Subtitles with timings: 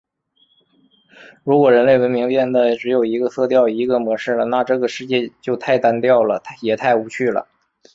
[1.43, 7.47] 如果人类文明变得只有一个色调、一个模式了，那这个世界就太单调了，也太无趣了！